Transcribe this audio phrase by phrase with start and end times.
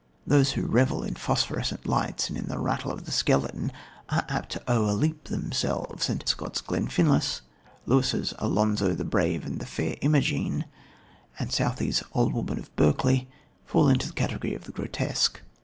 [0.25, 3.71] Those who revel in phosphorescent lights and in the rattle of the skeleton
[4.09, 7.41] are apt to o'erleap themselves; and Scott's Glenfinlas,
[7.85, 10.65] Lewis's Alonzo the Brave and the Fair Imogene
[11.37, 13.29] and Southey's Old Woman of Berkeley
[13.63, 15.39] fall into the category of the grotesque.